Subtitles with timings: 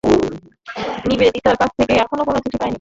[1.07, 2.69] নিবেদিতার কাছ থেকে এখনও কোন চিঠি পাইনি।